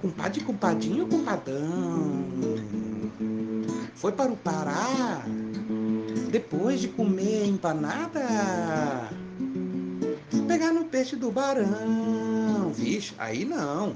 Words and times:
Compadre, 0.00 0.40
compadinho, 0.40 1.06
compadão. 1.06 2.24
Foi 3.94 4.12
para 4.12 4.32
o 4.32 4.36
Pará 4.36 5.24
depois 6.30 6.80
de 6.80 6.88
comer 6.88 7.46
empanada. 7.46 8.20
Pegar 10.48 10.72
no 10.72 10.86
peixe 10.86 11.14
do 11.14 11.30
barão. 11.30 12.72
Vixe, 12.74 13.14
aí 13.18 13.44
não. 13.44 13.94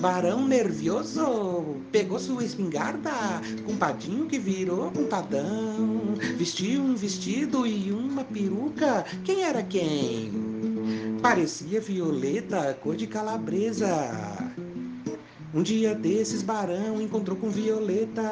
Barão 0.00 0.46
nervioso 0.46 1.76
pegou 1.90 2.20
sua 2.20 2.44
espingarda, 2.44 3.10
compadinho 3.66 4.26
que 4.26 4.38
virou 4.38 4.92
compadão, 4.92 6.14
vestiu 6.36 6.80
um 6.80 6.94
vestido 6.94 7.66
e 7.66 7.90
uma 7.90 8.22
peruca. 8.22 9.04
Quem 9.24 9.42
era 9.42 9.62
quem? 9.62 10.30
Parecia 11.20 11.80
violeta, 11.80 12.78
cor 12.80 12.94
de 12.94 13.08
calabresa. 13.08 13.88
Um 15.52 15.62
dia 15.62 15.94
desses, 15.94 16.42
Barão 16.42 17.00
encontrou 17.00 17.36
com 17.36 17.48
Violeta. 17.48 18.30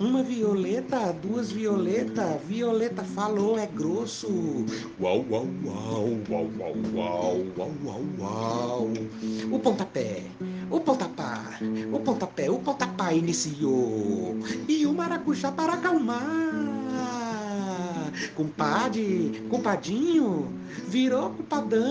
Uma 0.00 0.24
violeta, 0.24 1.12
duas 1.12 1.52
violeta. 1.52 2.40
Violeta 2.48 3.04
falou, 3.04 3.56
é 3.56 3.66
grosso. 3.68 4.26
Uau, 5.00 5.24
uau, 5.30 5.46
uau, 5.64 6.08
uau, 6.28 6.50
uau, 6.60 6.74
uau, 7.56 7.72
uau, 7.84 8.02
uau. 8.18 8.90
O 9.52 9.58
pontapé, 9.60 10.24
o 10.74 10.80
pontapá, 10.80 11.58
o 11.92 12.00
pontapé, 12.00 12.50
o 12.50 12.58
pontapá 12.58 13.12
iniciou. 13.12 14.36
E 14.68 14.84
o 14.84 14.92
maracujá 14.92 15.52
para 15.52 15.74
acalmar. 15.74 16.22
Compadre, 18.34 19.44
compadinho, 19.48 20.52
virou 20.88 21.30
culpadão. 21.30 21.84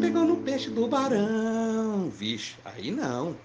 Pegou 0.00 0.24
no 0.24 0.36
peixe 0.36 0.70
do 0.70 0.88
barão. 0.88 2.08
Vixe, 2.08 2.56
aí 2.64 2.90
não. 2.90 3.36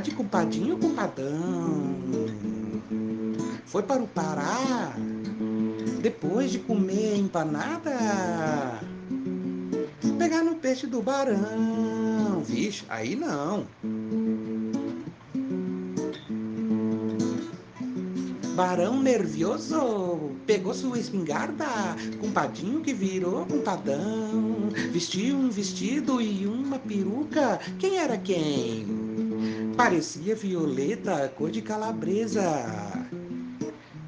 Compadre, 0.00 0.14
compadinho, 0.14 0.78
compadão. 0.78 1.94
Foi 3.66 3.82
para 3.82 4.02
o 4.02 4.06
Pará 4.06 4.94
depois 6.00 6.50
de 6.50 6.58
comer 6.58 7.18
empanada. 7.18 8.80
Pegar 10.18 10.42
no 10.42 10.54
peixe 10.54 10.86
do 10.86 11.02
barão. 11.02 12.42
Vixe, 12.46 12.84
aí 12.88 13.14
não. 13.14 13.66
Barão 18.54 19.02
nervioso 19.02 20.30
pegou 20.46 20.72
sua 20.72 20.98
espingarda, 20.98 21.66
compadinho 22.20 22.80
que 22.80 22.94
virou 22.94 23.44
compadão, 23.46 24.70
vestiu 24.92 25.36
um 25.36 25.50
vestido 25.50 26.20
e 26.20 26.46
uma 26.46 26.78
peruca. 26.78 27.60
Quem 27.78 27.98
era 27.98 28.16
quem? 28.16 29.10
Parecia 29.76 30.34
violeta, 30.34 31.32
cor 31.36 31.50
de 31.50 31.62
calabresa. 31.62 32.44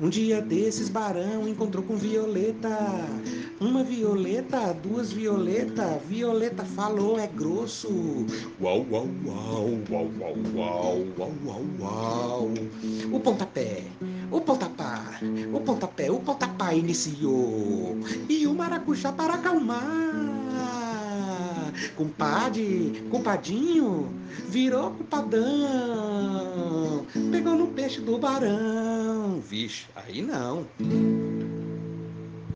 Um 0.01 0.09
dia 0.09 0.43
desses, 0.43 0.89
Barão 0.89 1.47
encontrou 1.47 1.85
com 1.85 1.97
Violeta. 1.97 2.69
Uma 3.61 3.85
violeta, 3.85 4.75
duas 4.83 5.13
violeta. 5.13 6.01
Violeta 6.09 6.65
falou, 6.65 7.21
é 7.21 7.29
grosso. 7.29 8.27
Uau, 8.61 8.85
uau, 8.91 9.09
uau, 9.25 9.69
uau, 9.89 10.11
uau, 10.19 10.37
uau, 10.57 11.07
uau, 11.17 11.33
uau, 11.47 11.63
uau. 11.79 12.51
O 13.13 13.21
pontapé, 13.21 13.85
o 14.33 14.41
pontapá, 14.41 15.21
o 15.55 15.61
pontapé, 15.61 16.11
o 16.11 16.19
pontapá 16.19 16.75
iniciou. 16.75 17.97
E 18.29 18.45
o 18.49 18.55
maracujá 18.55 19.13
para 19.13 19.35
acalmar. 19.35 20.42
Compadre, 21.97 23.05
compadinho, 23.11 24.13
virou 24.49 24.91
culpadão. 24.93 25.43
Pegou 27.31 27.55
no 27.55 27.69
peixe 27.69 28.01
do 28.01 28.19
barão. 28.19 29.41
Vixe, 29.41 29.87
aí 29.95 30.23
não. 30.23 30.67